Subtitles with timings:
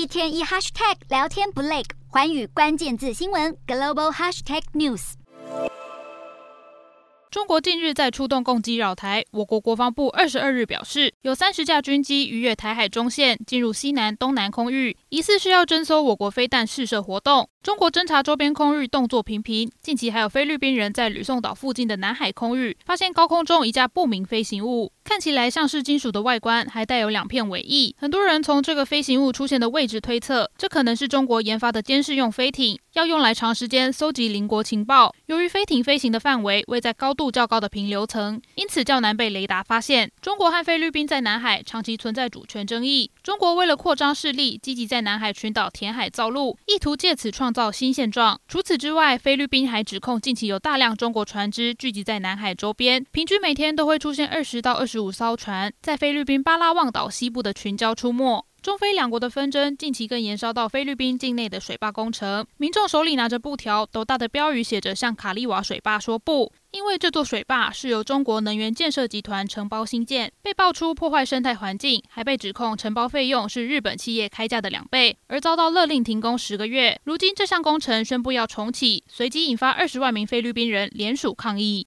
[0.00, 5.12] 一天一 hashtag 聊天不累，环宇关键字新闻 global hashtag news。
[7.30, 17.50] 中国近日在出动共机扰台，我国国防部二十二日表示，有三十架军机逾越台海中线，进入西南、东南空域，疑似是要征收我国飞弹试射活动。
[17.62, 27.94] 中国侦察周边空域动作频频，近期还有菲律宾人在吕宋岛附近的南海空域发现高空中一架不明飞行物，看起来像是金属的外观，还带有两片尾翼。
[27.98, 35.14] 很多人从这个飞行物出现的位置推测，这可能是中国研发的监视用飞艇，要用来长时间搜集邻国情报。
[35.26, 40.10] 由于飞艇飞行的范围位在高度较高的平流层，因此较难被雷达发现。
[40.22, 48.40] 中国和菲律宾在南海长期存在主权争议，中国为了扩张势力，积极在南海群岛填海造陆，意图借此创创造新现状。
[48.46, 58.46] 除此之外，菲律宾还指控近期有大量中国船只聚集在南海周边，平均每天都会出现二十到二十五艘船在菲律宾巴拉望岛西部的群礁出没。
[58.62, 77.00] 中菲两国的纷争近期更延烧到菲律宾境内的水坝工程，民众手里拿着布条，斗大的标语写着“向卡利瓦水坝说不”，因为这座水坝是由中国能源建设集团承包兴建，被爆出破坏生态环境，还被指控承包费用是日本企业开价的两倍，而遭到勒令停工十个月。
[77.04, 81.78] 如今这项工程宣布要重启，随即引发二十万名菲律宾人联署抗议。